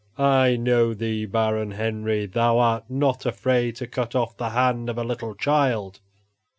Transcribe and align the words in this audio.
I 0.17 0.55
know 0.55 0.95
thee, 0.95 1.27
Baron 1.27 1.69
Henry 1.73 2.25
thou 2.25 2.57
art 2.57 2.89
not 2.89 3.23
afraid 3.27 3.75
to 3.75 3.85
cut 3.85 4.15
off 4.15 4.35
the 4.35 4.49
hand 4.49 4.89
of 4.89 4.97
a 4.97 5.03
little 5.03 5.35
child. 5.35 5.99